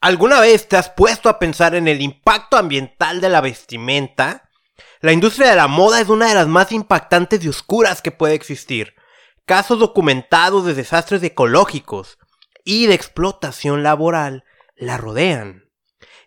[0.00, 4.50] ¿Alguna vez te has puesto a pensar en el impacto ambiental de la vestimenta?
[5.00, 8.34] La industria de la moda es una de las más impactantes y oscuras que puede
[8.34, 8.94] existir.
[9.46, 12.18] Casos documentados de desastres ecológicos
[12.62, 14.44] y de explotación laboral
[14.76, 15.70] la rodean.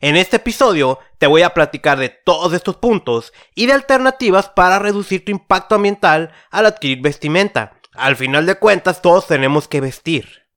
[0.02, 4.80] En este episodio te voy a platicar de todos estos puntos y de alternativas para
[4.80, 7.80] reducir tu impacto ambiental al adquirir vestimenta.
[7.94, 10.48] Al final de cuentas todos tenemos que vestir.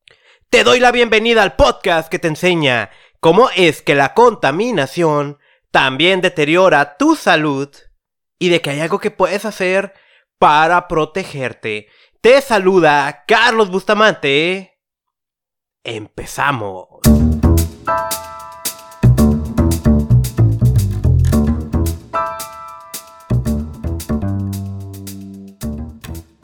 [0.49, 2.91] Te doy la bienvenida al podcast que te enseña
[3.23, 5.39] cómo es que la contaminación
[5.71, 7.69] también deteriora tu salud
[8.37, 9.93] y de que hay algo que puedes hacer
[10.37, 11.87] para protegerte.
[12.19, 14.77] Te saluda Carlos Bustamante.
[15.85, 16.99] Empezamos.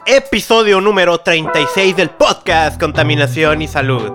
[0.06, 4.12] Episodio número 36 del podcast Contaminación y Salud.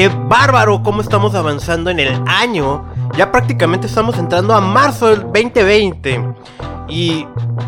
[0.00, 2.86] Qué bárbaro cómo estamos avanzando en el año.
[3.18, 6.24] Ya prácticamente estamos entrando a marzo del 2020.
[6.88, 7.26] Y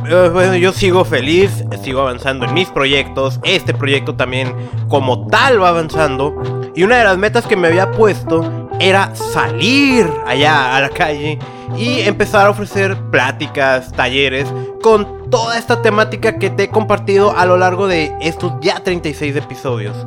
[0.09, 3.39] eh, bueno, yo sigo feliz, sigo avanzando en mis proyectos.
[3.43, 4.51] Este proyecto también
[4.89, 6.73] como tal va avanzando.
[6.75, 11.39] Y una de las metas que me había puesto era salir allá a la calle
[11.77, 14.51] y empezar a ofrecer pláticas, talleres
[14.83, 19.37] con toda esta temática que te he compartido a lo largo de estos ya 36
[19.37, 20.07] episodios.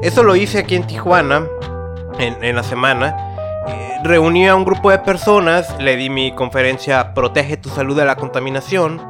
[0.00, 1.48] Eso lo hice aquí en Tijuana,
[2.20, 3.16] en, la semana.
[3.66, 8.04] Eh, reuní a un grupo de personas, le di mi conferencia Protege tu salud de
[8.04, 9.02] la contaminación,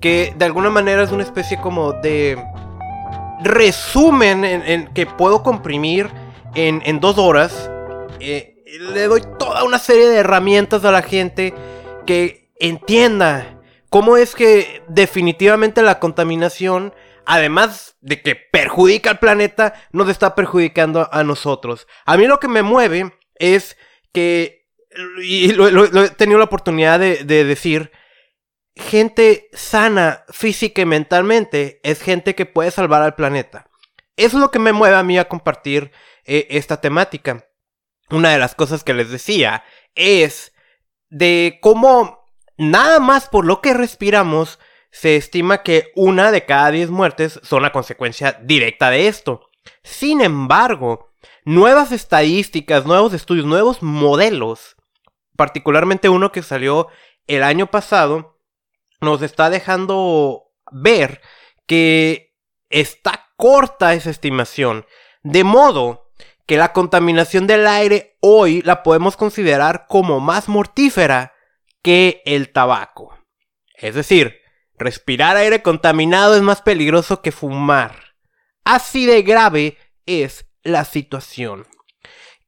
[0.00, 2.42] que de alguna manera es una especie como de
[3.42, 6.08] resumen en, que puedo comprimir
[6.54, 7.70] en, dos horas.
[8.18, 11.52] Eh, le doy toda una serie de herramientas a la gente
[12.06, 13.58] que entienda
[13.90, 16.94] cómo es que definitivamente la contaminación
[17.30, 21.86] además de que perjudica al planeta, nos está perjudicando a nosotros.
[22.04, 23.76] A mí lo que me mueve es
[24.12, 24.66] que,
[25.22, 27.92] y lo, he tenido la oportunidad de, decir,
[28.74, 33.70] gente sana física y mentalmente es gente que puede salvar al planeta.
[34.16, 35.92] Eso es lo que me mueve a mí a compartir
[36.24, 37.46] eh, esta temática.
[38.10, 39.62] Una de las cosas que les decía
[39.94, 40.52] es
[41.10, 42.26] de cómo
[42.58, 44.58] nada más por lo que respiramos
[44.90, 49.48] se estima que una de cada diez muertes son la consecuencia directa de esto.
[49.82, 51.10] Sin embargo,
[51.44, 54.76] nuevas estadísticas, nuevos estudios, nuevos modelos,
[55.36, 56.88] particularmente uno que salió
[57.26, 58.38] el año pasado,
[59.00, 61.20] nos está dejando ver
[61.66, 62.34] que
[62.68, 64.86] está corta esa estimación.
[65.22, 66.10] De modo
[66.46, 71.32] que la contaminación del aire hoy la podemos considerar como más mortífera
[71.82, 73.16] que el tabaco.
[73.74, 74.39] Es decir,
[74.80, 78.14] Respirar aire contaminado es más peligroso que fumar.
[78.64, 79.76] Así de grave
[80.06, 81.66] es la situación.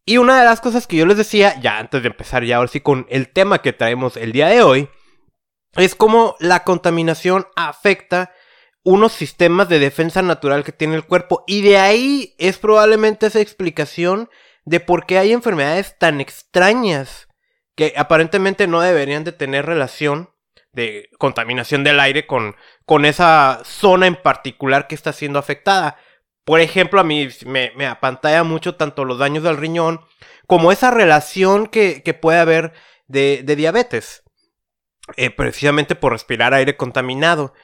[0.06, 2.68] Y una de las cosas que yo les decía, ya antes de empezar ya ahora
[2.68, 4.88] sí con el tema que traemos el día de hoy,
[5.74, 8.32] es cómo la contaminación afecta
[8.82, 11.44] unos sistemas de defensa natural que tiene el cuerpo.
[11.46, 14.30] Y de ahí es probablemente esa explicación
[14.64, 17.28] de por qué hay enfermedades tan extrañas
[17.76, 20.31] que aparentemente no deberían de tener relación
[20.72, 22.56] de contaminación del aire con,
[22.86, 25.96] con esa zona en particular que está siendo afectada.
[26.44, 30.00] Por ejemplo, a mí me, me apantalla mucho tanto los daños del riñón
[30.46, 32.72] como esa relación que, puede haber
[33.06, 34.22] de, diabetes,
[35.16, 37.54] eh, precisamente por respirar aire contaminado.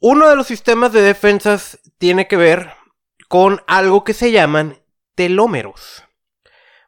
[0.00, 2.72] Uno de los sistemas de defensas tiene que ver
[3.28, 4.82] con algo que se llaman
[5.14, 6.04] telómeros.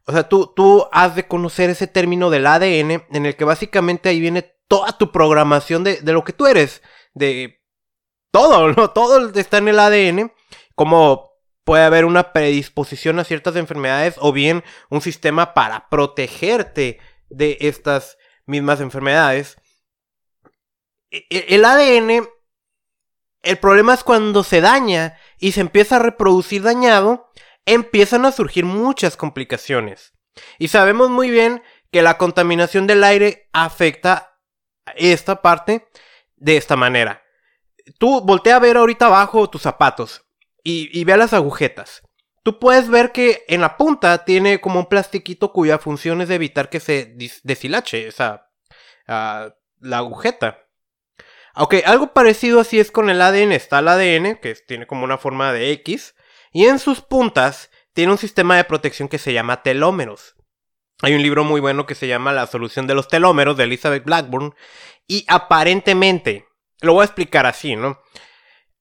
[0.07, 4.09] O sea, tú, tú has de conocer ese término del ADN en el que básicamente
[4.09, 6.81] ahí viene toda tu programación de, lo que tú eres.
[7.13, 7.61] De
[8.31, 8.91] todo, ¿no?
[8.91, 10.33] Todo está en el ADN.
[10.77, 11.33] Como
[11.65, 18.17] puede haber una predisposición a ciertas enfermedades o bien un sistema para protegerte de estas
[18.47, 19.59] mismas enfermedades.
[21.11, 22.29] E, e, el ADN,
[23.43, 27.33] el problema es cuando se daña y se empieza a reproducir dañado,
[27.67, 30.15] empiezan a surgir muchas complicaciones.
[30.61, 34.30] Y sabemos muy bien que la contaminación del aire afecta
[34.97, 35.89] esta parte
[36.37, 37.23] de esta manera.
[37.99, 40.25] Tú voltea a ver ahorita abajo tus zapatos
[40.63, 42.03] y, y ve las agujetas.
[42.43, 46.71] Tú puedes ver que en la punta tiene como un plastiquito cuya función es evitar
[46.71, 48.51] que se deshilache esa
[49.07, 50.67] ah, la agujeta.
[51.55, 53.53] Ok, algo parecido así es con el ADN.
[53.53, 56.15] Está el ADN, que tiene como una forma de X,
[56.53, 60.37] y en sus puntas tiene un sistema de protección que se llama telómeros.
[61.03, 64.05] Hay un libro muy bueno que se llama La solución de los telómeros de Elizabeth
[64.05, 64.55] Blackburn.
[65.07, 66.47] Y aparentemente,
[66.81, 68.01] lo voy a explicar así, ¿no?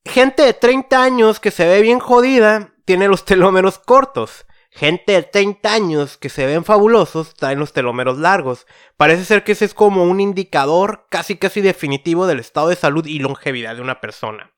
[0.06, 4.45] Gente de 30 años que se ve bien jodida tiene los telómeros cortos.
[4.71, 8.68] gente de 30 años que se ven fabulosos traen los telómeros largos.
[8.98, 13.06] Parece ser que ese es como un indicador casi casi definitivo del estado de salud
[13.07, 14.51] y longevidad de una persona.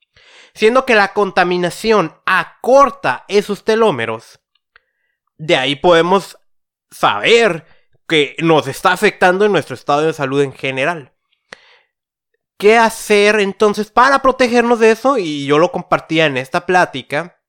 [0.53, 4.41] Siendo que la contaminación acorta esos telómeros,
[5.37, 6.37] de ahí podemos
[6.91, 7.65] saber
[8.07, 11.13] que nos está afectando en nuestro estado de salud en general.
[12.57, 15.17] ¿Qué hacer entonces para protegernos de eso?
[15.17, 17.41] Y yo lo compartía en esta plática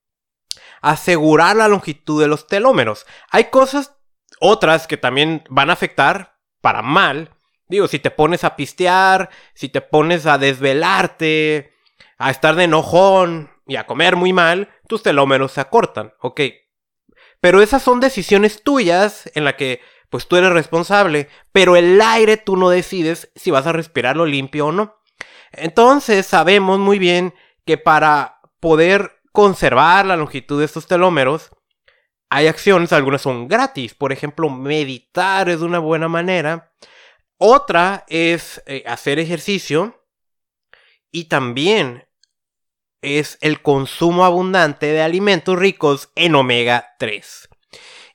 [0.81, 3.07] asegurar la longitud de los telómeros.
[3.31, 3.95] Hay cosas
[4.41, 7.31] otras que también van a afectar para mal.
[7.69, 11.73] Digo, si te pones a pistear, si te pones a desvelarte,
[12.19, 16.41] a estar de enojón y a comer muy mal, tus telómeros se acortan, ¿ok?
[17.43, 19.81] Pero esas son decisiones tuyas en la que
[20.11, 24.69] pues tú eres responsable, pero el aire tú no decides si vas a respirarlo limpio
[24.69, 25.03] o no.
[25.51, 27.35] Entonces sabemos muy bien
[27.67, 31.51] que para poder conservar la longitud de estos telómeros,
[32.31, 33.93] hay acciones, algunas son gratis.
[33.93, 36.73] Por ejemplo, meditar es una buena manera.
[37.39, 40.07] Otra es eh, hacer ejercicio.
[41.11, 42.07] Y también
[43.03, 47.49] es el consumo abundante de alimentos ricos en omega 3.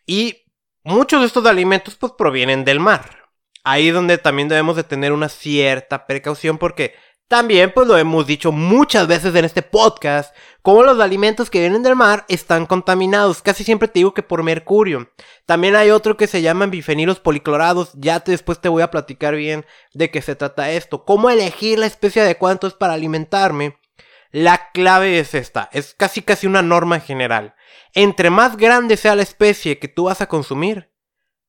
[0.06, 0.45] Y
[0.84, 3.30] muchos de estos alimentos pues provienen del mar.
[3.63, 6.95] Ahí es donde también debemos de tener una cierta precaución porque
[7.28, 11.83] también, pues lo hemos dicho muchas veces en este podcast, como los alimentos que vienen
[11.83, 13.42] del mar están contaminados.
[13.42, 15.12] Casi siempre te digo que por mercurio.
[15.45, 17.92] También hay otro que se llaman bifenilos policlorados.
[17.95, 21.04] Ya después te voy a platicar bien de qué se trata esto.
[21.04, 23.78] Cómo elegir la especie adecuada es para alimentarme.
[24.32, 25.70] La clave es esta.
[25.72, 27.56] Es casi casi una norma general.
[27.94, 30.92] Entre más grande sea la especie que tú vas a consumir,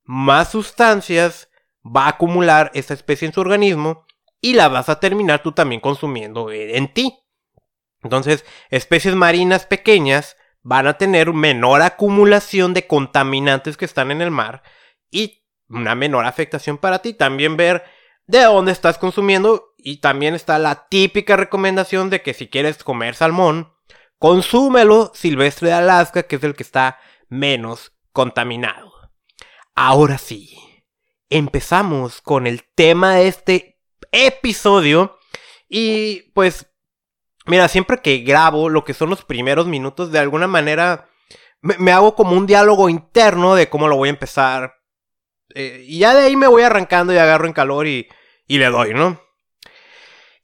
[0.05, 1.51] más sustancias
[1.85, 4.07] va a acumular esa especie en su organismo
[4.41, 7.19] y la vas a terminar tú también consumiendo en ti.
[8.03, 14.31] Entonces, especies marinas pequeñas van a tener menor acumulación de contaminantes que están en el
[14.31, 14.63] mar
[15.11, 17.15] y una menor afectación para ti.
[17.15, 17.85] También ver
[18.27, 23.15] de dónde estás consumiendo y también está la típica recomendación de que si quieres comer
[23.15, 23.73] salmón,
[24.19, 26.99] consúmelo silvestre de Alaska, que es el que está
[27.29, 28.93] menos contaminado.
[29.75, 30.59] Ahora sí,
[31.31, 33.81] empezamos con el tema de este
[34.11, 35.19] episodio.
[35.69, 36.67] Y pues,
[37.47, 41.09] mira, siempre que grabo lo que son los primeros minutos, de alguna manera
[41.61, 44.75] me, hago como un diálogo interno de cómo lo voy a empezar.
[45.55, 48.09] Eh, y ya de ahí me voy arrancando y agarro en calor y,
[48.47, 49.21] y le doy, ¿no?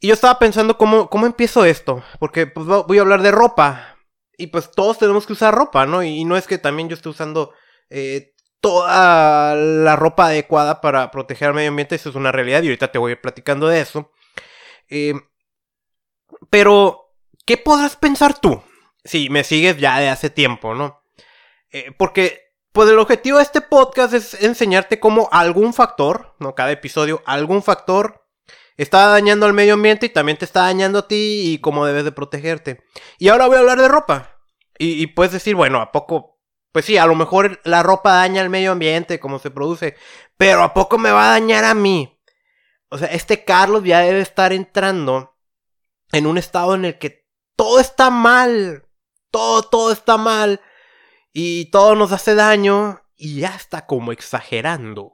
[0.04, 3.96] Y yo estaba pensando cómo, cómo empiezo esto, porque pues, voy a hablar de ropa.
[4.36, 6.02] Y pues todos tenemos que usar ropa, ¿no?
[6.02, 7.54] Y, no es que también yo esté usando
[7.88, 12.66] eh, toda la ropa adecuada para proteger al medio ambiente, eso es una realidad y
[12.66, 14.12] ahorita te voy a ir platicando de eso.
[14.90, 15.14] Eh,
[16.50, 17.14] pero,
[17.46, 18.62] ¿qué podrás pensar tú?
[19.04, 21.02] Si me sigues ya de hace tiempo, ¿no?
[21.70, 26.54] Eh, porque, pues el objetivo de este podcast es enseñarte cómo algún factor, ¿no?
[26.54, 28.23] Cada episodio, algún factor
[28.76, 32.04] está dañando al medio ambiente y también te está dañando a ti y cómo debes
[32.04, 32.84] de protegerte.
[33.18, 34.38] Y ahora voy a hablar de ropa.
[34.78, 36.34] Y, y puedes decir, bueno, ¿a poco
[36.74, 39.94] pues sí, a lo mejor la ropa daña al medio ambiente, como se produce,
[40.36, 42.20] pero ¿a poco me va a dañar a mí?
[42.88, 45.36] O sea, este Carlos ya debe estar entrando
[46.10, 48.88] en un estado en el que todo está mal,
[49.30, 50.60] todo, todo está mal,
[51.32, 55.12] y todo nos hace daño, y ya está como exagerando.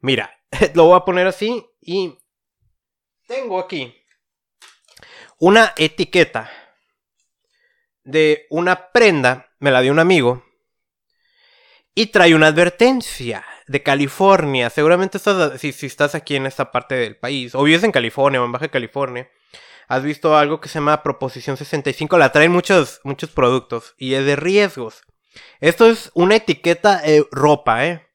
[0.00, 0.30] Mira,
[0.74, 2.16] lo voy a poner así, y
[3.28, 3.94] tengo aquí
[5.38, 6.50] una etiqueta
[8.02, 10.44] de una prenda, me la dio un amigo,
[11.94, 14.70] y trae una advertencia de California.
[14.70, 18.46] Seguramente estás, si, estás aquí en esta parte del país, o vives en California o
[18.46, 19.30] en Baja California,
[19.88, 22.18] has visto algo que se llama Proposición 65.
[22.18, 25.02] La traen muchos, muchos productos y es de riesgos.
[25.60, 28.08] Esto es una etiqueta de ropa, ¿eh?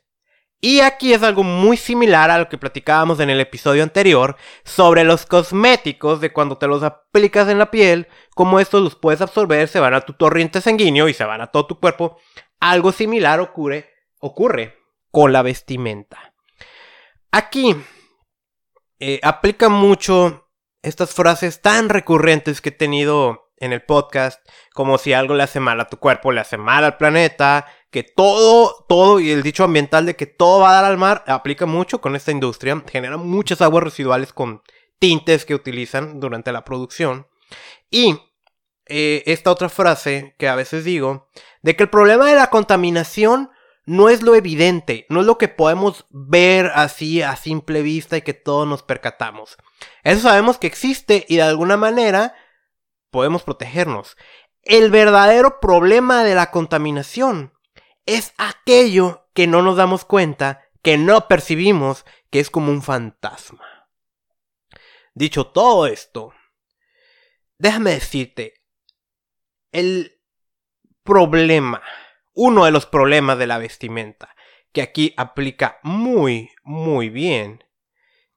[0.62, 5.06] y aquí es algo muy similar a lo que platicábamos en el episodio anterior sobre
[5.06, 9.70] los cosméticos de cuando te los aplicas en la piel, como estos los puedes absorber,
[9.70, 12.18] se van a tu torrente sanguíneo y se van a todo tu cuerpo.
[12.60, 14.78] Algo similar ocurre, ocurre
[15.12, 16.34] con la vestimenta.
[17.32, 17.74] Aquí
[19.00, 20.49] eh, aplica mucho
[20.82, 24.40] estas frases tan recurrentes que he tenido en el podcast,
[24.74, 28.04] como si algo le hace mal a tu cuerpo, le hace mal al planeta, que
[28.04, 31.66] todo, todo, y el dicho ambiental de que todo va a dar al mar, aplica
[31.66, 34.62] mucho con esta industria, genera muchas aguas residuales con
[35.00, 37.28] tintes que utilizan durante la producción.
[37.90, 38.18] Y
[38.86, 41.30] eh, esta otra frase que a veces digo,
[41.62, 43.50] de que el problema de la contaminación
[43.90, 48.22] no es lo evidente, no es lo que podemos ver así a simple vista y
[48.22, 49.58] que todos nos percatamos.
[50.04, 52.36] Eso sabemos que existe y de alguna manera
[53.10, 54.16] podemos protegernos.
[54.62, 57.52] El verdadero problema de la contaminación
[58.06, 63.90] es aquello que no nos damos cuenta, que no percibimos, que es como un fantasma.
[65.16, 66.32] Dicho todo esto,
[67.58, 68.54] déjame decirte,
[69.72, 70.22] el
[71.02, 71.82] problema,
[72.42, 74.34] uno de los problemas de la vestimenta,
[74.72, 77.66] que aquí aplica muy, muy bien,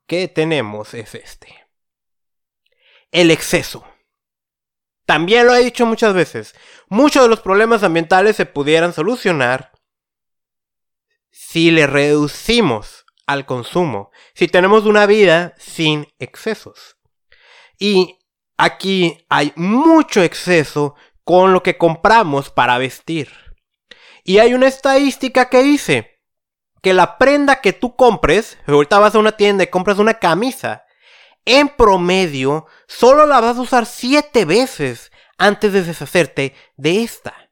[0.09, 1.69] que tenemos es este.
[3.13, 3.87] El exceso.
[5.07, 6.53] También lo he dicho muchas veces.
[6.89, 9.71] Muchos de los problemas ambientales se pudieran solucionar
[11.31, 16.97] si le reducimos al consumo, si tenemos una vida sin excesos.
[17.79, 18.19] Y
[18.57, 23.52] aquí hay mucho exceso con lo que compramos para vestir.
[24.25, 26.21] Y hay una estadística que dice
[26.83, 30.85] que la prenda que tú compres, ahorita vas a una tienda y compras una camisa,
[31.45, 37.51] en promedio, solo la vas a usar 7 veces antes de deshacerte de esta.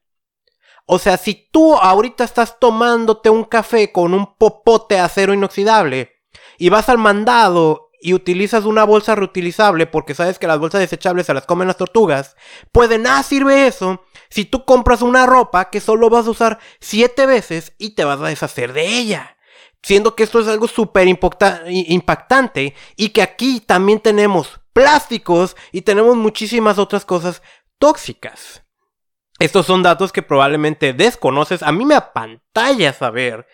[0.85, 6.13] O sea, si tú ahorita estás tomándote un café con un popote de acero inoxidable
[6.57, 11.27] y vas al mandado y utilizas una bolsa reutilizable porque sabes que las bolsas desechables
[11.27, 12.35] se las comen las tortugas,
[12.71, 16.59] pues de nada sirve eso si tú compras una ropa que solo vas a usar
[16.79, 19.37] 7 veces y te vas a deshacer de ella.
[19.83, 26.15] Siendo que esto es algo súper impactante y que aquí también tenemos plásticos y tenemos
[26.15, 27.41] muchísimas otras cosas
[27.79, 28.63] tóxicas.
[29.39, 31.63] Estos son datos que probablemente desconoces.
[31.63, 33.47] A mí me apantalla saber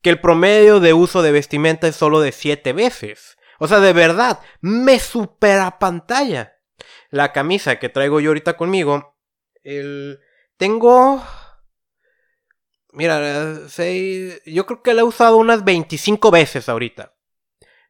[0.00, 3.36] que el promedio de uso de vestimenta es solo de 7 veces.
[3.58, 6.58] O sea, de verdad, me supera pantalla.
[7.10, 9.16] La camisa que traigo yo ahorita conmigo,
[9.62, 10.20] el...
[10.56, 11.22] tengo
[12.94, 13.66] Mira,
[14.46, 17.16] yo creo que la he usado unas 25 veces ahorita.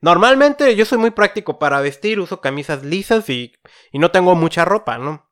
[0.00, 3.52] Normalmente yo soy muy práctico para vestir, uso camisas lisas y,
[3.92, 5.30] y no tengo mucha ropa, ¿no?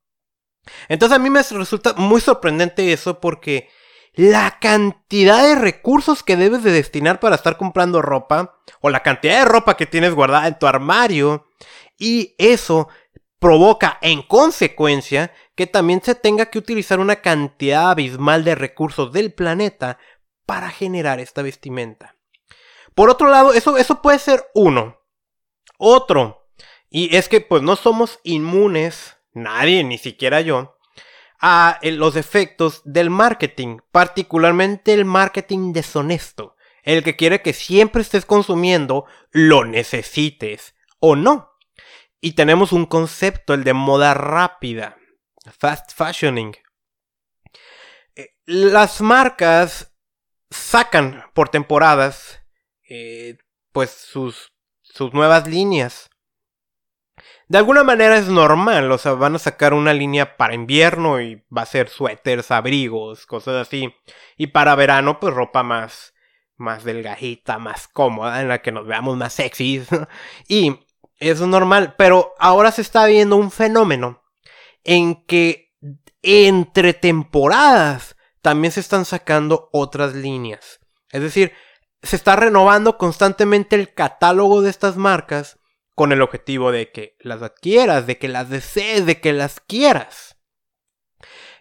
[0.89, 3.71] Entonces a mí me resulta muy sorprendente eso porque
[4.15, 9.39] la cantidad de recursos que debes de destinar para estar comprando ropa o la cantidad
[9.39, 11.49] de ropa que tienes guardada en tu armario
[11.99, 12.89] y eso
[13.39, 19.33] provoca en consecuencia que también se tenga que utilizar una cantidad abismal de recursos del
[19.33, 19.99] planeta
[20.47, 22.17] para generar esta vestimenta.
[22.95, 25.01] Por otro lado, eso, eso puede ser uno.
[25.79, 26.47] Otro,
[26.89, 30.77] y es que pues no somos inmunes, nadie, ni siquiera yo,
[31.43, 38.25] a los efectos del marketing, particularmente el marketing deshonesto, el que quiere que siempre estés
[38.25, 41.51] consumiendo lo necesites o no.
[42.21, 44.97] Y tenemos un concepto, el de moda rápida,
[45.59, 46.55] fast fashioning.
[48.15, 49.93] Eh, las marcas
[50.49, 52.41] sacan por temporadas
[52.89, 53.39] eh,
[53.73, 56.09] pues sus, sus nuevas líneas.
[57.53, 61.45] De alguna manera es normal, o sea, van a sacar una línea para invierno y
[61.55, 63.95] va a ser suéteres, abrigos, cosas así.
[64.39, 66.15] Y para verano, pues ropa más,
[66.57, 69.87] más delgadita, más cómoda, en la que nos veamos más sexys.
[70.49, 70.81] y
[71.19, 74.23] eso es normal, pero ahora se está viendo un fenómeno
[74.83, 75.75] en que
[76.23, 80.81] entre temporadas también se están sacando otras líneas.
[81.11, 81.53] Es decir,
[82.03, 85.59] se está renovando constantemente el catálogo de estas marcas
[85.95, 90.37] con el objetivo de que las adquieras, de que las desees, de que las quieras.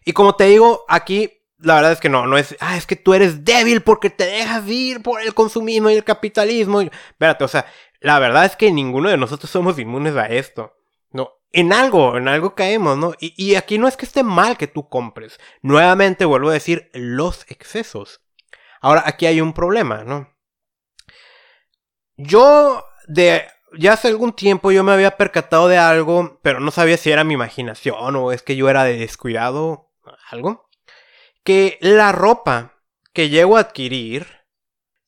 [0.06, 2.96] Y como te digo, aquí la verdad es que no, no es, ah, es que
[2.96, 6.82] tú eres débil porque te dejas ir por el consumismo y el capitalismo.
[6.82, 7.66] Espérate, o sea,
[8.00, 10.74] la verdad es que ninguno de nosotros somos inmunes a esto.
[11.12, 13.14] No, en algo, en algo caemos, ¿no?
[13.20, 15.40] Y, y aquí no es que esté mal que tú compres.
[15.62, 18.22] Nuevamente vuelvo a decir los excesos.
[18.82, 20.34] Ahora, aquí hay un problema, ¿no?
[22.18, 23.46] Yo de
[23.78, 27.24] ya hace algún tiempo yo me había percatado de algo, pero no sabía si era
[27.24, 29.92] mi imaginación o es que yo era de descuidado,
[30.30, 30.70] algo.
[31.44, 32.82] Que la ropa
[33.14, 34.28] que llego a adquirir,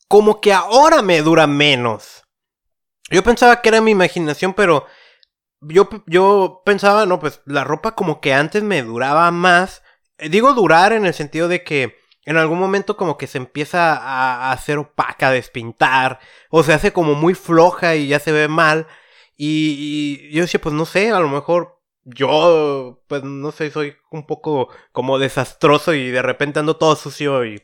[0.07, 2.23] como que ahora me dura menos.
[3.09, 4.85] Yo pensaba que era mi imaginación, pero
[5.61, 9.83] yo, yo pensaba, no, pues la ropa como que antes me duraba más.
[10.17, 14.51] Digo durar en el sentido de que en algún momento como que se empieza a,
[14.51, 18.87] hacer opaca, a despintar, o se hace como muy floja y ya se ve mal.
[19.35, 24.25] Y, yo decía, pues no sé, a lo mejor yo, pues no sé, soy un
[24.25, 27.61] poco como desastroso y de repente ando todo sucio y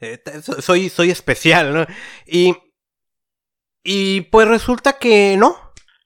[0.00, 0.22] eh,
[0.60, 1.86] soy, soy especial, ¿no?
[2.26, 2.56] Y,
[3.82, 5.56] y pues resulta que no,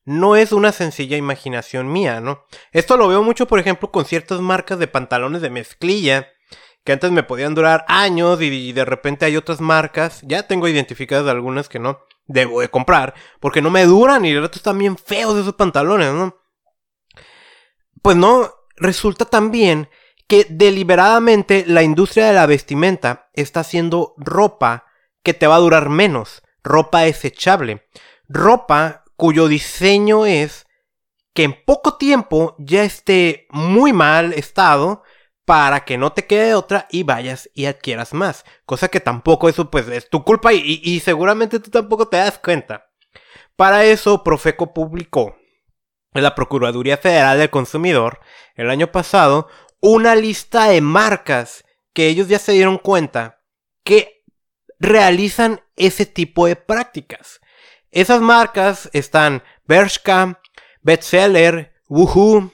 [0.05, 2.45] no es una sencilla imaginación mía, ¿no?
[2.73, 6.29] Esto lo veo mucho, por ejemplo, con ciertas marcas de pantalones de mezclilla
[6.91, 11.29] que antes me podían durar años y, de repente hay otras marcas, ya tengo identificadas
[11.29, 14.97] algunas que no debo de comprar, porque no me duran y de rato están bien
[14.97, 16.37] feos esos pantalones, ¿no?
[18.03, 19.89] Pues no, resulta también
[20.27, 24.87] que deliberadamente la industria de la vestimenta está haciendo ropa
[25.23, 27.87] que te va a durar menos, ropa desechable,
[28.29, 30.67] ropa cuyo diseño es
[31.35, 35.05] que en poco tiempo ya esté muy mal estado
[35.51, 38.45] para que no te quede otra y vayas y adquieras más.
[38.67, 42.89] Cosa que tampoco eso pues es tu culpa y, seguramente tú tampoco te das cuenta.
[43.57, 45.35] Para eso Profeco publicó
[46.15, 48.21] en la Procuraduría Federal del Consumidor
[48.55, 49.49] el año pasado
[49.81, 51.65] una lista de marcas
[51.95, 53.43] que ellos ya se dieron cuenta
[53.83, 54.23] que
[54.79, 57.41] realizan ese tipo de prácticas.
[57.91, 60.41] Esas marcas están Bershka,
[60.81, 62.53] Bestseller, Woohoo,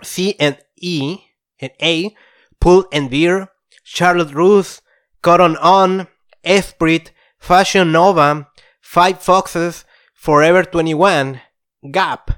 [0.00, 1.25] C&E,
[1.60, 2.14] A,
[2.60, 3.50] Pull and Beer,
[3.84, 4.82] Charlotte Russe,
[5.22, 6.08] Cotton On,
[6.42, 11.40] Esprit, Fashion Nova, Five Foxes, Forever 21,
[11.82, 12.30] Gap,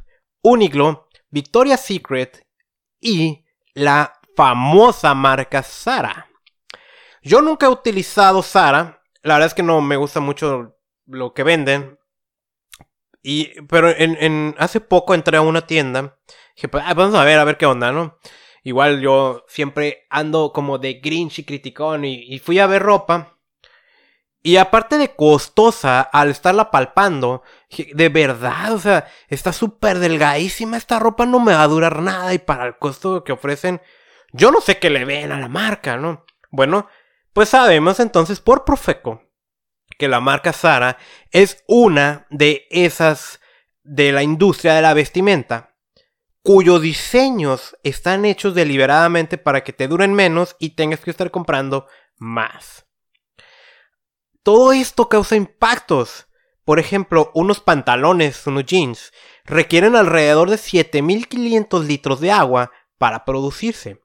[0.45, 2.47] Uniqlo, Victoria's Secret
[3.01, 3.45] y
[3.75, 6.29] la famosa marca Zara.
[7.23, 11.43] Yo nunca he utilizado Zara, la verdad es que no me gusta mucho lo que
[11.43, 11.99] venden.
[13.23, 16.19] Y, pero en, hace poco entré a una tienda.
[16.55, 18.19] Dije, pues, ah, vamos a ver, a ver qué onda, ¿no?
[18.63, 23.39] Igual yo siempre ando como de grinch y criticón y, fui a ver ropa.
[24.43, 27.43] Y aparte de costosa, al estarla palpando,
[27.93, 32.33] de verdad, o sea, está súper delgadísima esta ropa, no me va a durar nada
[32.33, 33.81] y para el costo que ofrecen,
[34.33, 36.25] yo no sé qué le ven a la marca, ¿no?
[36.51, 36.89] Bueno,
[37.33, 39.23] pues sabemos entonces por Profeco
[39.99, 40.97] que la marca Zara
[41.31, 43.41] es una de esas
[43.83, 45.75] de la industria de la vestimenta
[46.43, 51.87] cuyos diseños están hechos deliberadamente para que te duren menos y tengas que estar comprando
[52.17, 52.87] más.
[54.43, 56.27] Todo esto causa impactos.
[56.65, 59.13] Por ejemplo, unos pantalones, unos jeans,
[59.45, 64.03] requieren alrededor de 7500 litros de agua para producirse.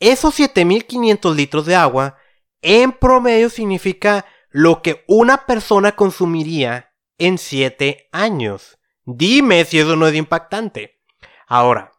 [0.00, 2.16] Esos 7500 litros de agua
[2.62, 8.78] en promedio significa lo que una persona consumiría en 7 años.
[9.04, 10.97] Dime si eso no es impactante.
[11.48, 11.92] Ahora,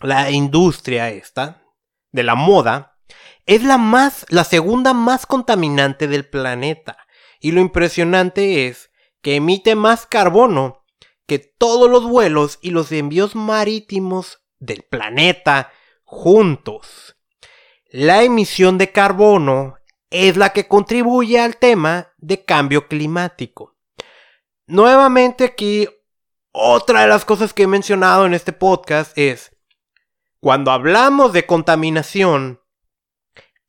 [0.00, 1.62] la industria esta
[2.10, 2.98] de la moda
[3.46, 6.98] es la más, la segunda más contaminante del planeta.
[7.40, 8.90] Y lo impresionante es
[9.22, 10.84] que emite más carbono
[11.26, 15.72] que todos los vuelos y los envíos marítimos del planeta
[16.02, 17.16] juntos.
[17.86, 19.76] La emisión de carbono
[20.10, 23.76] es la que contribuye al tema de cambio climático.
[24.66, 25.88] Nuevamente aquí
[26.52, 29.56] otra de las cosas que he mencionado en este podcast es,
[30.40, 32.60] cuando hablamos de contaminación,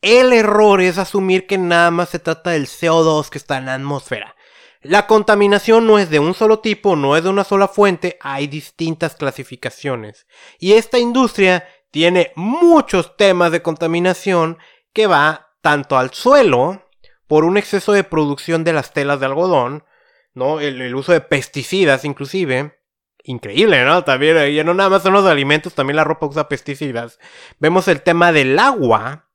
[0.01, 3.75] el error es asumir que nada más se trata del CO2 que está en la
[3.75, 4.35] atmósfera.
[4.81, 8.47] La contaminación no es de un solo tipo, no es de una sola fuente, hay
[8.47, 10.25] distintas clasificaciones.
[10.57, 14.57] Y esta industria tiene muchos temas de contaminación
[14.91, 16.87] que va tanto al suelo,
[17.27, 19.85] por un exceso de producción de las telas de algodón,
[20.33, 20.59] ¿no?
[20.59, 22.77] El, uso de pesticidas inclusive.
[23.23, 24.03] Increíble, ¿no?
[24.03, 27.19] También, ya no nada más son los alimentos, también la ropa usa pesticidas.
[27.59, 29.29] Vemos el tema del agua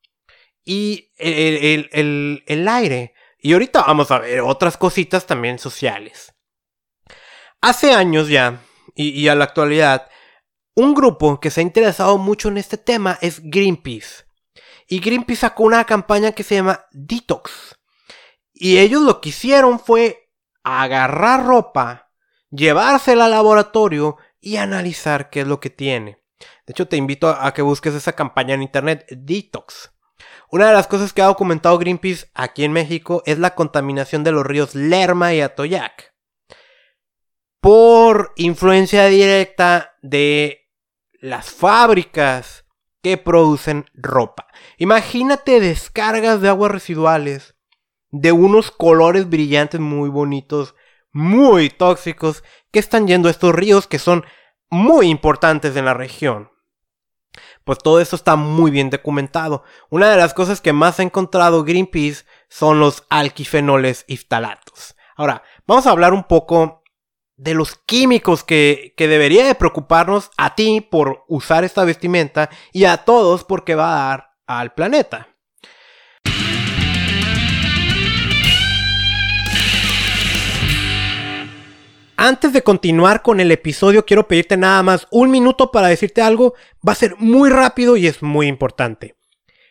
[0.64, 3.14] y el, aire.
[3.38, 6.34] Y ahorita vamos a ver otras cositas también sociales.
[7.60, 8.60] Hace años ya,
[8.96, 10.08] y, y a la actualidad,
[10.74, 14.24] un grupo que se ha interesado mucho en este tema es Greenpeace.
[14.88, 17.78] Y Greenpeace sacó una campaña que se llama Detox.
[18.52, 20.25] Y ellos lo que hicieron fue
[20.66, 22.10] agarrar ropa,
[22.50, 26.22] llevársela al laboratorio y analizar qué es lo que tiene.
[26.66, 29.92] De hecho, te invito a que busques esa campaña en internet, Detox.
[30.50, 34.32] Una de las cosas que ha documentado Greenpeace aquí en México es la contaminación de
[34.32, 36.14] los ríos Lerma y Atoyac.
[37.60, 40.68] Por influencia directa de
[41.20, 42.64] las fábricas
[43.02, 44.48] que producen ropa.
[44.78, 47.55] Imagínate descargas de aguas residuales
[48.20, 50.74] de unos colores brillantes muy bonitos,
[51.12, 54.24] muy tóxicos, que están yendo a estos ríos que son
[54.70, 56.50] muy importantes en la región.
[57.64, 59.64] pues todo eso está muy bien documentado.
[59.90, 64.94] Una de las cosas que más ha encontrado Greenpeace son los alquifenoles y ftalatos.
[65.16, 66.82] Ahora, vamos a hablar un poco
[67.36, 72.84] de los químicos que, que debería de preocuparnos a ti por usar esta vestimenta y
[72.84, 75.35] a todos porque va a dar al planeta.
[82.18, 86.54] Antes de continuar con el episodio, quiero pedirte nada más un minuto para decirte algo.
[86.86, 89.16] Va a ser muy rápido y es muy importante.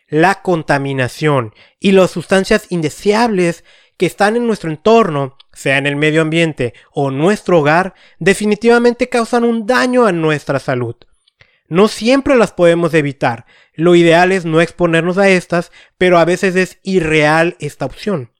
[0.08, 3.64] La contaminación y las sustancias indeseables
[3.96, 9.42] que están en nuestro entorno, sea en el medio ambiente o nuestro hogar, definitivamente causan
[9.42, 10.94] un daño a nuestra salud.
[11.66, 13.46] No siempre las podemos evitar.
[13.74, 18.30] Lo ideal es no exponernos a estas, pero a veces es irreal esta opción.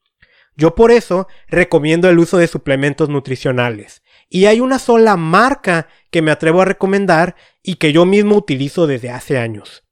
[0.57, 4.03] Yo por eso recomiendo el uso de suplementos nutricionales.
[4.29, 8.87] Y hay una sola marca que me atrevo a recomendar y que yo mismo utilizo
[8.87, 9.85] desde hace años.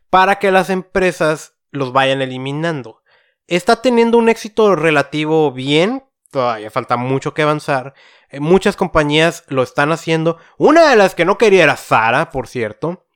[0.09, 3.03] para que las empresas los vayan eliminando.
[3.47, 7.95] Está teniendo un éxito relativo bien, todavía falta mucho que avanzar.
[8.29, 10.39] Eh, muchas compañías lo están haciendo.
[10.59, 13.07] Una de las que no quería era Sara, por cierto.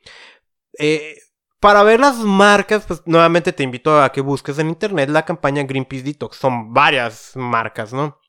[0.78, 1.16] Eh,
[1.58, 5.64] para ver las marcas, pues nuevamente te invito a que busques en internet la campaña
[5.64, 6.36] Greenpeace Detox.
[6.36, 8.20] Son varias marcas, ¿no?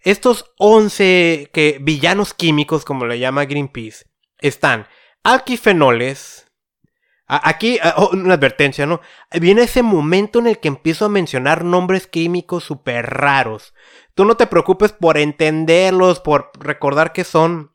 [0.00, 4.06] Estos 11 que, villanos químicos, como le llama Greenpeace,
[4.38, 4.88] están
[5.22, 6.50] alquifenoles,
[7.34, 9.00] Aquí, oh, una advertencia, ¿no?
[9.40, 13.72] Viene ese momento en el que empiezo a mencionar nombres químicos súper raros.
[14.14, 17.72] Tú no te preocupes por entenderlos, por recordar qué son.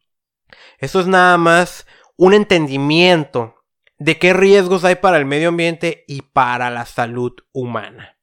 [0.78, 3.56] Eso es nada más un entendimiento
[3.98, 8.16] de qué riesgos hay para el medio ambiente y para la salud humana.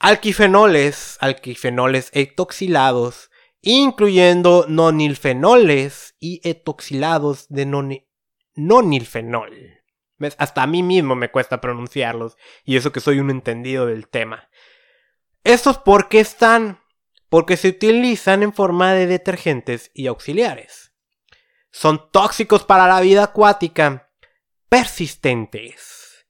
[0.00, 3.30] Alquifenoles, alquifenoles etoxilados,
[3.62, 7.94] incluyendo nonilfenoles y etoxilados de
[8.56, 9.75] nonilfenol.
[10.38, 14.48] Hasta a mí mismo me cuesta pronunciarlos, y eso que soy un entendido del tema.
[15.44, 16.80] ¿Estos por qué están?
[17.28, 20.92] Porque se utilizan en forma de detergentes y auxiliares.
[21.70, 24.10] Son tóxicos para la vida acuática,
[24.68, 26.26] persistentes.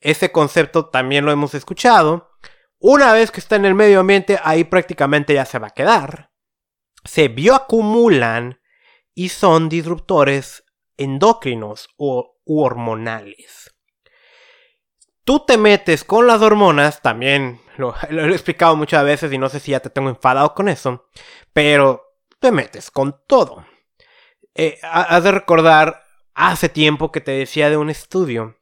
[0.00, 2.30] Ese concepto también lo hemos escuchado.
[2.78, 6.30] Una vez que está en el medio ambiente, ahí prácticamente ya se va a quedar.
[7.04, 8.60] Se bioacumulan
[9.14, 10.64] y son disruptores
[10.96, 13.74] endocrinos o hormonales.
[15.24, 19.60] Tú te metes con las hormonas, también lo, he explicado muchas veces y no sé
[19.60, 21.08] si ya te tengo enfadado con eso,
[21.52, 23.64] pero te metes con todo.
[24.54, 26.02] Eh, has de recordar
[26.34, 28.56] hace tiempo que te decía de un estudio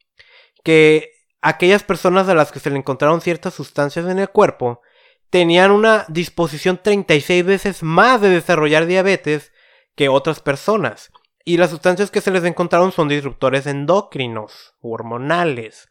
[0.63, 4.83] que aquellas personas a las que se le encontraron ciertas sustancias en el cuerpo
[5.31, 9.53] tenían una disposición 36 veces más de desarrollar diabetes
[9.95, 11.11] que otras personas.
[11.49, 15.89] Y las sustancias que se les encontraron son disruptores endocrinos, hormonales.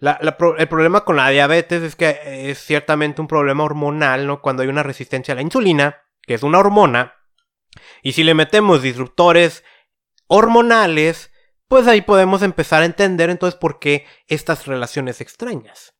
[0.00, 4.40] el problema con la diabetes es que es ciertamente un problema hormonal, ¿no?
[4.40, 7.16] Cuando hay una resistencia a la insulina, que es una hormona,
[8.02, 9.62] y si le metemos disruptores
[10.26, 11.32] hormonales,
[11.68, 15.92] pues ahí podemos empezar a entender entonces por qué estas relaciones extrañas.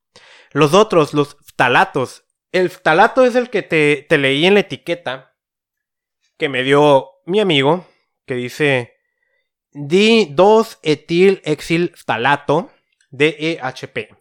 [0.53, 2.25] Los otros, losftalatos.
[2.53, 5.37] El ftalato es el que te leí en la etiqueta,
[6.39, 7.85] que me dio mi amigo,
[8.29, 8.95] que dice
[9.73, 12.71] di2-etil-exilftalato,
[13.11, 14.15] DEHP.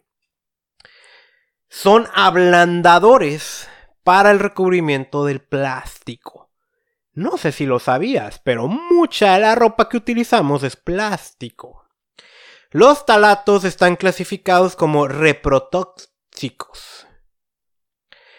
[1.68, 3.68] Son ablandadores
[4.02, 6.50] para el recubrimiento del plástico.
[7.12, 11.84] No sé si lo sabías, pero mucha de la ropa que utilizamos es plástico.
[12.70, 17.06] Los talatos están clasificados como reprotóxicos.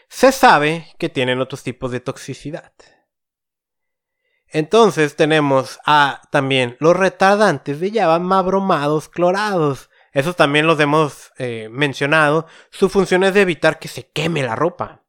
[0.08, 2.72] Se sabe que tienen otros tipos de toxicidad.
[4.52, 9.92] Entonces tenemos a también los retardantes de Java bromados clorados.
[10.12, 12.48] Esos también los hemos eh, mencionado.
[12.72, 15.04] Su función es de evitar que se queme la ropa.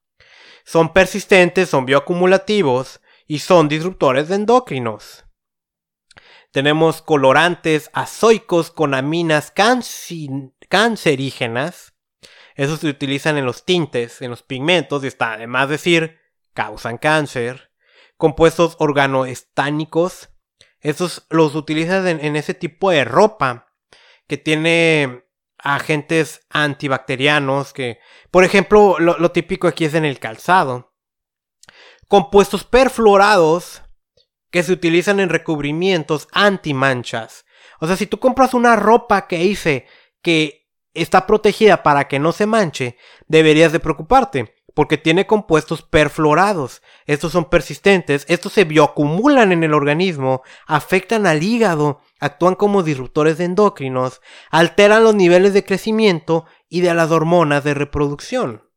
[0.64, 5.24] Son persistentes, son bioacumulativos y son disruptores de endocrinos.
[6.52, 9.52] Tenemos colorantes azoicos con aminas
[10.68, 11.94] cancerígenas.
[12.56, 16.18] Esos se utilizan en los tintes, en los pigmentos y está además decir,
[16.52, 17.69] causan cáncer
[18.20, 20.28] compuestos organoestánicos.
[20.78, 23.72] Esos los utilizas en, ese tipo de ropa
[24.28, 25.24] que tiene
[25.58, 27.98] agentes antibacterianos que,
[28.30, 30.94] por ejemplo, lo, típico aquí es en el calzado.
[32.06, 33.82] Compuestos perfluorados
[34.50, 37.44] que se utilizan en recubrimientos antimanchas.
[37.80, 39.86] O sea, si tú compras una ropa que dice
[40.22, 42.96] que está protegida para que no se manche,
[43.28, 46.82] deberías de preocuparte porque tiene compuestos perfluorados.
[47.06, 53.38] Estos son persistentes, estos se bioacumulan en el organismo, afectan al hígado, actúan como disruptores
[53.38, 58.68] de endocrinos, alteran los niveles de crecimiento y de las hormonas de reproducción.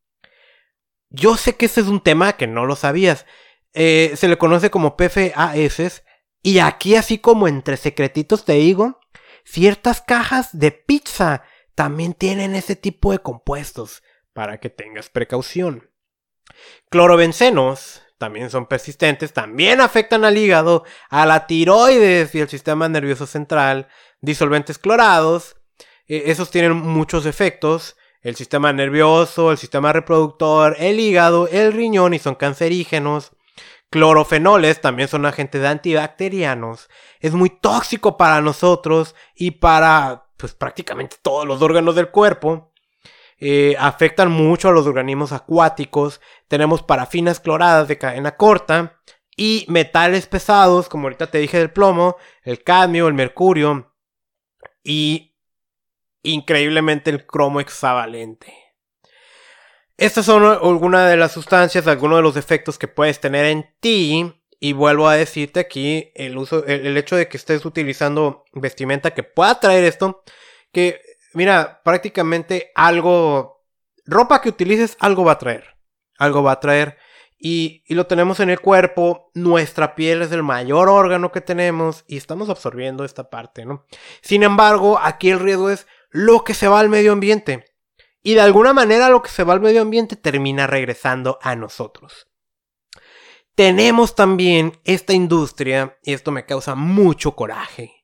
[1.09, 3.25] Yo sé que ese es un tema que no lo sabías.
[3.73, 6.03] Eh, se le conoce como PFAS.
[6.41, 8.99] Y aquí, así como entre secretitos te digo,
[9.45, 11.43] ciertas cajas de pizza
[11.75, 15.89] también tienen ese tipo de compuestos para que tengas precaución.
[16.89, 23.25] Clorobencenos también son persistentes, también afectan al hígado, a la tiroides y al sistema nervioso
[23.25, 23.87] central,
[24.21, 25.57] disolventes clorados,
[26.07, 32.13] eh, esos tienen muchos efectos, el sistema nervioso, el sistema reproductor, el hígado, el riñón
[32.13, 33.31] y son cancerígenos.
[33.89, 36.89] Clorofenoles también son agentes antibacterianos.
[37.19, 42.72] Es muy tóxico para nosotros y para pues prácticamente todos los órganos del cuerpo.
[43.45, 46.21] Eh, afectan mucho a los organismos acuáticos.
[46.47, 49.01] Tenemos parafinas cloradas de cadena corta
[49.35, 53.93] y metales pesados, como ahorita te dije del plomo, el cadmio, el mercurio
[54.81, 55.35] y
[56.21, 58.53] increíblemente el cromo hexavalente.
[59.97, 64.39] Estas son algunas de las sustancias, algunos de los efectos que puedes tener en ti.
[64.61, 69.23] Y vuelvo a decirte aquí el uso, el hecho de que estés utilizando vestimenta que
[69.23, 70.23] pueda traer esto,
[70.71, 71.01] que
[71.33, 73.65] mira, prácticamente algo,
[74.05, 75.77] ropa que utilices, algo va a traer.
[76.17, 76.97] Algo va a traer.
[77.37, 82.05] Y, y, lo tenemos en el cuerpo, nuestra piel es el mayor órgano que tenemos
[82.07, 83.85] y estamos absorbiendo esta parte, ¿no?
[84.21, 87.65] Sin embargo, aquí el riesgo es lo que se va al medio ambiente.
[88.21, 92.29] Y de alguna manera lo que se va al medio ambiente termina regresando a nosotros.
[93.55, 98.02] Tenemos también esta industria, y esto me causa mucho coraje,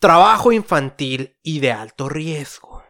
[0.00, 2.82] trabajo infantil y de alto riesgo.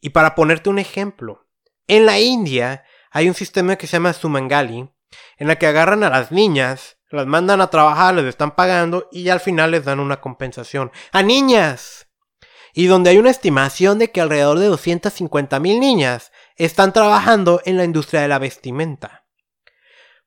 [0.00, 1.48] Y para ponerte un ejemplo,
[1.88, 4.88] en la India hay un sistema que se llama Sumangali,
[5.36, 9.28] en la que agarran a las niñas, las mandan a trabajar, les están pagando y
[9.28, 10.92] al final les dan una compensación.
[11.12, 12.08] ¡A niñas!
[12.72, 17.78] Y donde hay una estimación de que alrededor de 250 mil niñas están trabajando en
[17.78, 19.26] la industria de la vestimenta.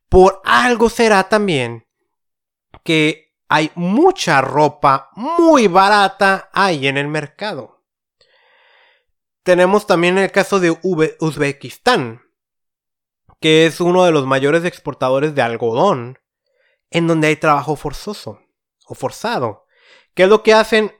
[0.09, 1.87] Por algo será también
[2.83, 7.83] que hay mucha ropa muy barata ahí en el mercado.
[9.43, 12.21] Tenemos también el caso de Uzbekistán,
[13.41, 16.19] que es uno de los mayores exportadores de algodón,
[16.91, 18.39] en donde hay trabajo forzoso
[18.85, 19.65] o forzado.
[20.13, 20.93] ¿Qué es lo que hacen?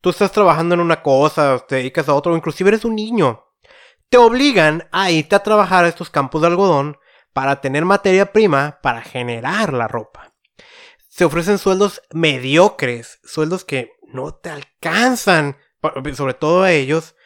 [0.00, 3.46] Tú estás trabajando en una cosa, te dedicas a otro, inclusive eres un niño.
[4.08, 6.98] Te obligan a irte a trabajar a estos campos de algodón
[7.32, 10.31] para tener materia prima para generar la ropa
[11.12, 15.58] se ofrecen sueldos mediocres, sueldos que no te alcanzan,
[16.14, 17.16] sobre todo a ellos,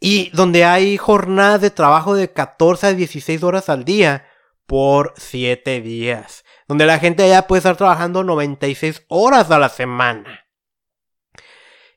[0.00, 4.26] y donde hay jornadas de trabajo de 14 a 16 horas al día
[4.64, 10.46] por 7 días, donde la gente ya puede estar trabajando 96 horas a la semana.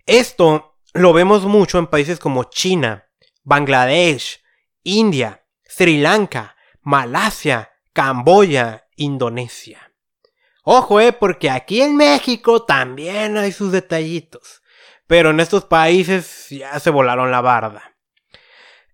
[0.06, 3.08] Esto lo vemos mucho en países como China,
[3.46, 4.44] Bangladesh,
[4.84, 9.87] India, Sri Lanka, Malasia, Camboya, Indonesia.
[10.70, 14.62] Ojo, eh, porque aquí en México también hay sus detallitos.
[15.08, 17.96] Pero en estos países ya se volaron la barda.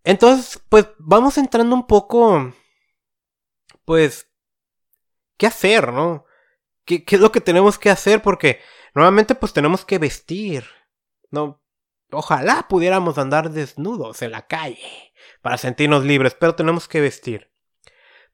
[0.04, 2.54] Entonces, pues vamos entrando un poco.
[3.86, 4.30] Pues.
[5.36, 6.26] qué hacer, ¿no?
[6.86, 8.22] ¿Qué, ¿Qué es lo que tenemos que hacer?
[8.22, 8.62] Porque
[8.94, 10.66] normalmente pues tenemos que vestir,
[11.32, 11.60] ¿no?
[12.12, 17.53] Ojalá pudiéramos andar desnudos en la calle para sentirnos libres, pero tenemos que vestir.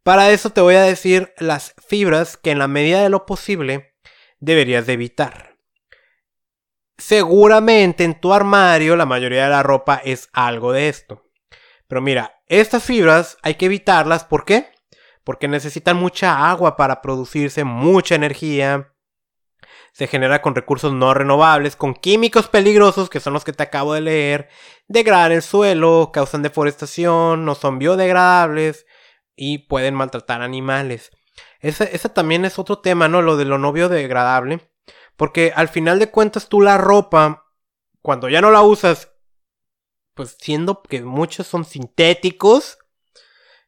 [0.03, 3.95] Para eso te voy a decir las fibras que en la medida de lo posible
[4.39, 5.57] deberías de evitar.
[6.97, 11.25] Seguramente en tu armario la mayoría de la ropa es algo de esto.
[11.87, 14.71] Pero mira, estas fibras hay que evitarlas, ¿por qué?
[15.23, 18.93] Porque necesitan mucha agua para producirse, mucha energía.
[19.91, 23.93] Se genera con recursos no renovables, con químicos peligrosos, que son los que te acabo
[23.93, 24.49] de leer,
[24.87, 28.85] degradan el suelo, causan deforestación, no son biodegradables
[29.41, 31.11] y pueden maltratar animales.
[31.61, 33.21] Ese, también es otro tema, ¿no?
[33.21, 34.69] Lo de lo no biodegradable.
[35.15, 37.45] Porque al final de cuentas tú la ropa,
[38.01, 39.13] cuando ya no la usas,
[40.13, 42.79] pues siendo que muchos son sintéticos,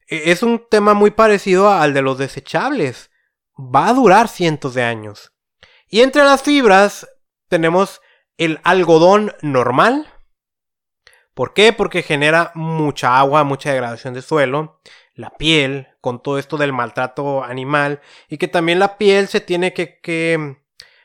[0.08, 3.10] e, es un tema muy parecido al de los desechables.
[3.56, 5.32] Va a durar cientos de años.
[5.88, 7.08] Y entre las fibras
[7.48, 8.02] tenemos
[8.36, 10.06] el algodón normal.
[11.32, 11.72] ¿Por qué?
[11.72, 14.82] Porque genera mucha agua, mucha degradación de suelo,
[15.14, 19.72] la piel, con todo esto del maltrato animal, y que también la piel se tiene
[19.72, 20.56] que, que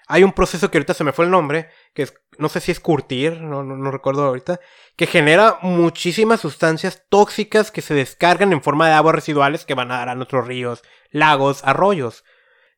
[0.07, 2.71] hay un proceso que ahorita se me fue el nombre, que es, no sé si
[2.71, 4.59] es curtir, no, no, recuerdo ahorita,
[4.95, 9.91] que genera muchísimas sustancias tóxicas que se descargan en forma de aguas residuales que van
[9.91, 12.23] a dar a nuestros ríos, lagos, arroyos.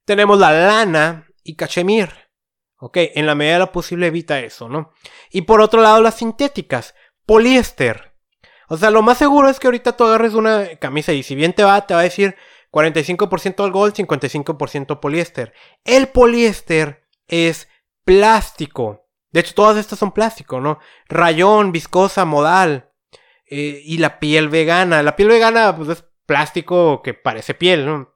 [0.05, 2.09] Tenemos la lana y cachemir.
[2.81, 4.93] Ok, en la medida de lo posible evita eso, ¿no?
[5.29, 8.09] Y por otro lado, las sintéticas, poliéster.
[8.69, 11.53] O sea, lo más seguro es que ahorita tú agarres una camisa y si bien
[11.53, 12.36] te va, te va a decir
[12.71, 15.53] 45% algodón, 55% poliéster.
[15.84, 17.67] El poliéster es
[18.05, 19.08] plástico.
[19.32, 20.79] De hecho, todas estas son plástico, ¿no?
[21.08, 22.91] Rayón, viscosa, modal.
[23.45, 25.01] Eh, y la piel vegana.
[25.01, 28.15] La piel vegana, pues es plástico que parece piel, ¿no?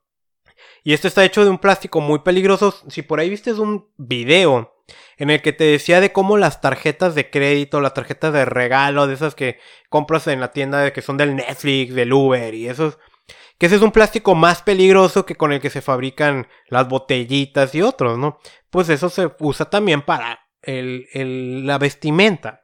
[0.83, 2.75] Y esto está hecho de un plástico muy peligroso.
[2.89, 4.72] Si por ahí viste un video
[5.17, 9.07] en el que te decía de cómo las tarjetas de crédito, las tarjetas de regalo,
[9.07, 12.67] de esas que compras en la tienda de que son del Netflix, del Uber y
[12.67, 12.97] esos
[13.57, 17.73] que ese es un plástico más peligroso que con el que se fabrican las botellitas
[17.75, 18.39] y otros, ¿no?
[18.69, 22.61] Pues eso se usa también para la vestimenta.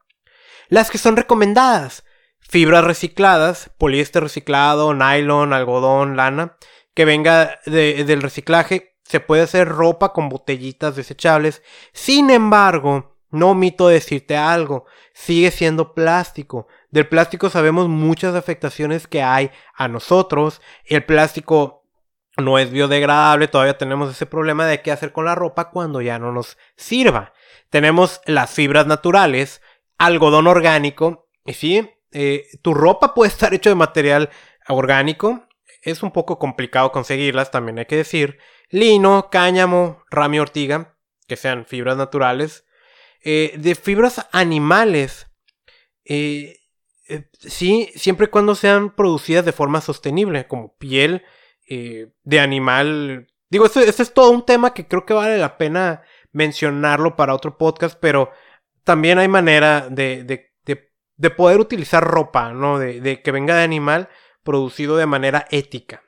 [0.68, 2.04] Las que son recomendadas,
[2.40, 6.58] fibras recicladas, poliéster reciclado, nylon, algodón, lana,
[6.94, 11.64] que venga del reciclaje, se puede hacer ropa con botellitas desechables.
[11.94, 16.68] Sin embargo, no omito decirte algo, sigue siendo plástico.
[16.92, 20.62] Del plástico sabemos muchas afectaciones que hay a nosotros.
[20.86, 21.88] El plástico
[22.38, 26.20] no es biodegradable, todavía tenemos ese problema de qué hacer con la ropa cuando ya
[26.20, 27.34] no nos sirva.
[27.72, 29.60] Tenemos las fibras naturales,
[29.98, 34.30] algodón orgánico, y sí, eh, tu ropa puede estar hecho de material
[34.68, 35.48] orgánico,
[35.82, 38.38] es un poco complicado conseguirlas, también hay que decir.
[38.70, 40.96] Lino, cáñamo, rami ortiga,
[41.28, 42.66] que sean fibras naturales.
[43.22, 45.28] Eh, de fibras animales,
[46.06, 46.58] eh,
[47.08, 51.24] eh, sí, siempre y cuando sean producidas de forma sostenible, como piel
[51.68, 53.28] de animal.
[53.52, 56.02] Digo, este, es todo un tema que creo que vale la pena
[56.32, 58.32] mencionarlo para otro podcast, pero
[58.84, 60.52] también hay manera de, de,
[61.16, 62.80] de, poder utilizar ropa, ¿no?
[62.80, 64.10] De, de, que venga de animal
[64.44, 66.02] producido de manera ética.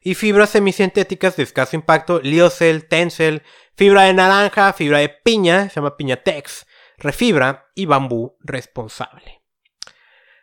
[0.00, 3.42] Y fibras semisintéticas de escaso impacto, liocel, tencel,
[3.76, 9.42] fibra de naranja, fibra de piña, se llama piñatex, refibra y bambú responsable.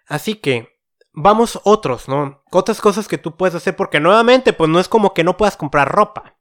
[0.07, 0.79] Así que,
[1.13, 2.43] vamos otros, ¿no?
[2.51, 5.57] Otras cosas que tú puedes hacer porque nuevamente, pues no es como que no puedas
[5.57, 6.37] comprar ropa.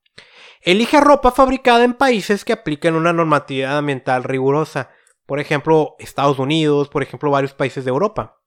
[0.61, 4.91] Elige ropa fabricada en países que apliquen una normatividad ambiental rigurosa.
[5.27, 8.39] Por ejemplo, Estados Unidos, por ejemplo, varios países de Europa.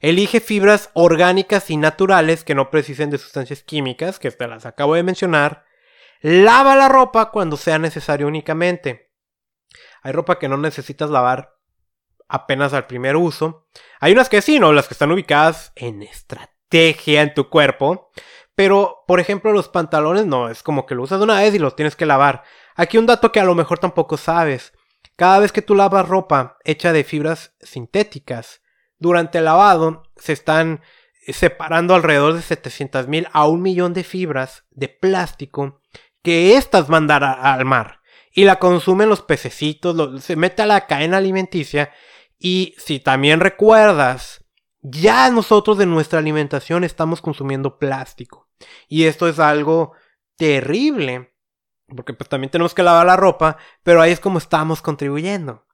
[0.00, 4.94] Elige fibras orgánicas y naturales que no precisen de sustancias químicas, que te las acabo
[4.94, 5.64] de mencionar.
[6.20, 9.12] Lava la ropa cuando sea necesario únicamente.
[10.02, 11.56] Hay ropa que no necesitas lavar
[12.28, 13.68] apenas al primer uso.
[14.00, 14.72] Hay unas que sí, ¿no?
[14.72, 18.10] Las que están ubicadas en estrategia en tu cuerpo.
[18.54, 21.76] Pero, por ejemplo, los pantalones no, es como que lo usas una vez y los
[21.76, 22.42] tienes que lavar.
[22.74, 24.72] Aquí un dato que a lo mejor tampoco sabes.
[25.16, 28.61] Cada vez que tú lavas ropa hecha de fibras sintéticas,
[29.02, 30.80] durante el lavado se están
[31.26, 35.80] separando alrededor de 700.000 a un millón de fibras de plástico
[36.22, 38.00] que éstas mandan al mar.
[38.34, 41.90] Y la consumen los pececitos, se mete a la cadena alimenticia
[42.38, 44.44] y si también recuerdas,
[44.80, 48.48] ya nosotros de nuestra alimentación estamos consumiendo plástico.
[48.88, 49.92] Y esto es algo
[50.36, 51.34] terrible.
[51.94, 55.66] Porque pues también tenemos que lavar la ropa, pero ahí es como estamos contribuyendo.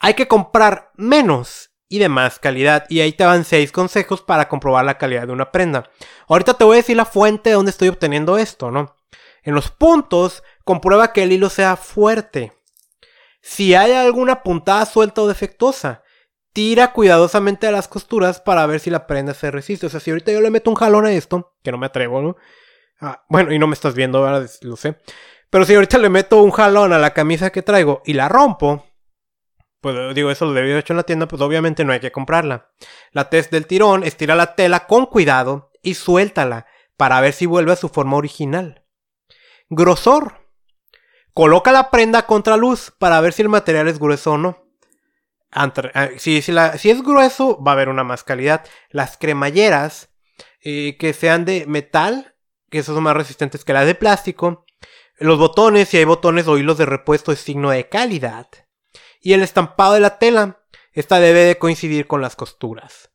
[0.00, 2.86] Hay que comprar menos y de más calidad.
[2.88, 5.90] Y ahí te van 6 consejos para comprobar la calidad de una prenda.
[6.26, 8.96] Ahorita te voy a decir la fuente de donde estoy obteniendo esto, ¿no?
[9.42, 12.54] En los puntos, comprueba que el hilo sea fuerte.
[13.42, 16.02] Si hay alguna puntada suelta o defectuosa,
[16.54, 19.84] tira cuidadosamente a las costuras para ver si la prenda se resiste.
[19.84, 22.22] O sea, si ahorita yo le meto un jalón a esto, que no me atrevo,
[22.22, 22.36] ¿no?
[23.02, 24.96] Ah, bueno, y no me estás viendo, ahora lo sé.
[25.50, 28.86] Pero si ahorita le meto un jalón a la camisa que traigo y la rompo,
[29.82, 32.12] pues digo, eso lo debí haber hecho en la tienda, pues obviamente no hay que
[32.12, 32.70] comprarla.
[33.10, 36.66] La test del tirón, estira la tela con cuidado y suéltala
[36.96, 38.86] para ver si vuelve a su forma original.
[39.68, 40.40] Grosor.
[41.34, 44.62] Coloca la prenda contra luz para ver si el material es grueso o no.
[45.50, 48.64] Ah, si, es grueso, va a haber una más calidad.
[48.90, 50.10] Las cremalleras
[50.62, 52.36] eh, que sean de metal,
[52.70, 54.64] que esos son más resistentes que las de plástico.
[55.18, 58.46] Los botones, si hay botones o hilos de repuesto, es signo de calidad.
[59.22, 60.58] Y el estampado de la tela,
[60.92, 63.10] esta debe de coincidir con las costuras.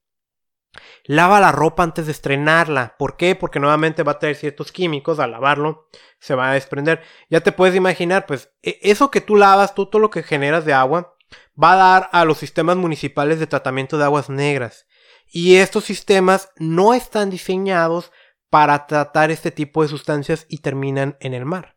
[1.03, 2.95] Lava la ropa antes de estrenarla.
[2.97, 3.35] ¿Por qué?
[3.35, 5.19] Porque nuevamente va a traer ciertos químicos.
[5.19, 5.89] Al lavarlo
[6.19, 7.01] se va a desprender.
[7.29, 10.65] Ya te puedes imaginar, pues, e, eso que tú lavas, tú, todo lo que generas
[10.65, 11.15] de agua,
[11.61, 14.87] va a dar a los sistemas municipales de tratamiento de aguas negras.
[15.29, 18.11] Y estos sistemas no están diseñados
[18.49, 21.76] para tratar este tipo de sustancias y terminan en el mar.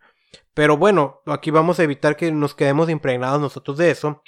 [0.54, 4.22] Pero bueno, aquí vamos a evitar que nos quedemos impregnados nosotros de eso.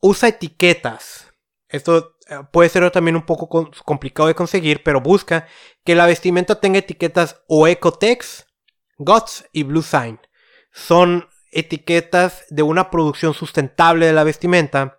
[0.00, 1.32] Usa etiquetas.
[1.68, 5.46] Esto eh, puede ser también un poco complicado de conseguir, pero busca
[5.84, 8.46] que la vestimenta tenga etiquetas o Ecotex,
[8.98, 10.20] GOTS y Blue Sign.
[10.72, 14.98] Son etiquetas de una producción sustentable de la vestimenta.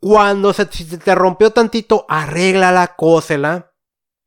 [0.00, 3.72] Cuando se, te rompió tantito, arréglala, cósela.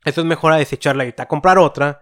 [0.04, 2.02] Eso es mejor a desecharla y a comprar otra.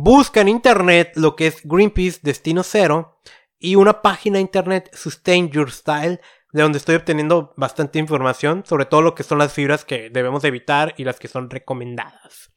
[0.00, 3.18] Busca en internet lo que es Greenpeace Destino Cero
[3.58, 6.20] y una página internet Sustain Your Style
[6.52, 10.44] de donde estoy obteniendo bastante información sobre todo lo que son las fibras que debemos
[10.44, 12.52] evitar y las que son recomendadas.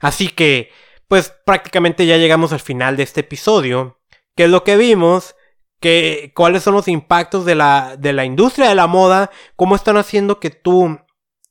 [0.00, 0.70] Así que,
[1.08, 3.98] pues prácticamente ya llegamos al final de este episodio.
[4.36, 5.34] ¿Qué es lo que vimos?
[5.80, 9.32] Que, ¿Cuáles son los impactos de la, de la industria de la moda?
[9.56, 11.00] ¿Cómo están haciendo que tú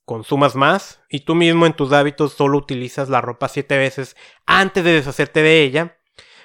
[0.06, 4.84] consumas más y tú mismo en tus hábitos solo utilizas la ropa siete veces antes
[4.84, 5.98] de deshacerte de ella?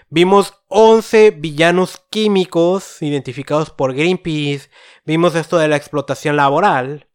[0.08, 4.68] Vimos 11 villanos químicos identificados por Greenpeace,
[5.04, 7.06] vimos esto de la explotación laboral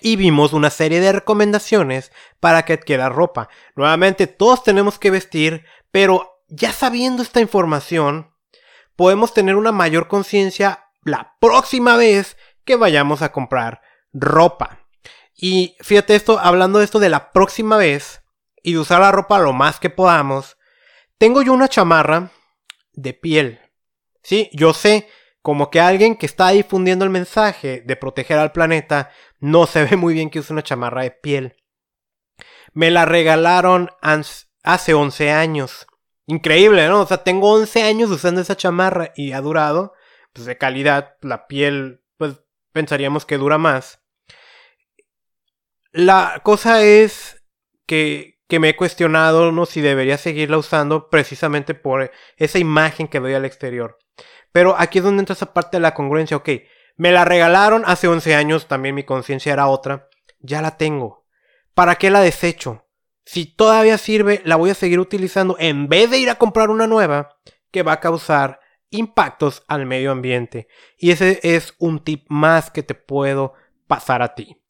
[0.00, 3.48] y vimos una serie de recomendaciones para que adquiera ropa.
[3.74, 8.32] Nuevamente, todos tenemos que vestir, pero ya sabiendo esta información,
[8.96, 14.83] podemos tener una mayor conciencia la próxima vez que vayamos a comprar ropa.
[15.36, 18.22] Y fíjate esto, hablando de esto de la próxima vez
[18.62, 20.56] y de usar la ropa lo más que podamos,
[21.18, 22.30] tengo yo una chamarra
[22.92, 23.60] de piel.
[24.22, 25.08] Sí, yo sé,
[25.42, 29.10] como que alguien que está difundiendo el mensaje de proteger al planeta
[29.40, 31.56] no se ve muy bien que use una chamarra de piel.
[32.72, 33.90] Me la regalaron
[34.62, 35.86] hace 11 años.
[36.26, 37.02] Increíble, ¿no?
[37.02, 39.92] O sea, tengo 11 años usando esa chamarra y ha durado,
[40.32, 42.40] pues de calidad, la piel, pues
[42.72, 44.03] pensaríamos que dura más.
[45.96, 47.40] La cosa es
[47.86, 49.64] que, que me he cuestionado ¿no?
[49.64, 53.96] si debería seguirla usando precisamente por esa imagen que doy al exterior.
[54.50, 56.36] Pero aquí es donde entra esa parte de la congruencia.
[56.36, 56.48] Ok,
[56.96, 60.08] me la regalaron hace 11 años, también mi conciencia era otra.
[60.40, 61.26] Ya la tengo.
[61.74, 62.88] ¿Para qué la desecho?
[63.24, 66.88] Si todavía sirve, la voy a seguir utilizando en vez de ir a comprar una
[66.88, 67.38] nueva
[67.70, 68.58] que va a causar
[68.90, 70.66] impactos al medio ambiente.
[70.98, 73.52] Y ese es un tip más que te puedo
[73.86, 74.60] pasar a ti.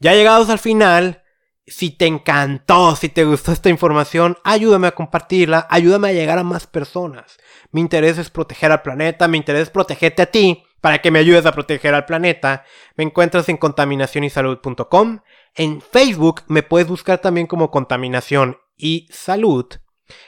[0.00, 1.22] Ya llegados al final,
[1.66, 6.44] si te encantó, si te gustó esta información, ayúdame a compartirla, ayúdame a llegar a
[6.44, 7.36] más personas.
[7.72, 11.18] Mi interés es proteger al planeta, mi interés es protegerte a ti para que me
[11.18, 12.64] ayudes a proteger al planeta.
[12.96, 15.20] Me encuentras en contaminacionysalud.com.
[15.54, 19.66] En Facebook me puedes buscar también como contaminación y salud.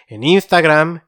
[0.08, 1.04] En Instagram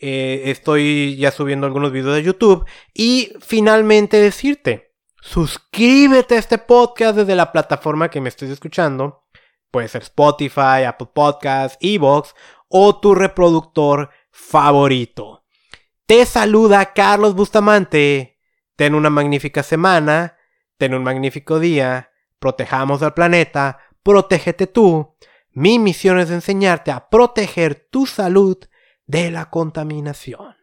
[0.00, 2.64] eh, estoy ya subiendo algunos videos de YouTube.
[2.94, 4.85] Y finalmente decirte,
[5.26, 9.26] suscríbete a este podcast desde la plataforma que me estés escuchando
[9.76, 12.34] Puede ser Spotify, Apple Podcasts, Evox
[12.68, 15.44] o tu reproductor favorito.
[16.06, 18.38] Te saluda Carlos Bustamante.
[18.76, 20.38] Ten una magnífica semana,
[20.78, 25.14] ten un magnífico día, protejamos al planeta, protégete tú.
[25.50, 28.56] Mi misión es enseñarte a proteger tu salud
[29.06, 30.55] de la contaminación.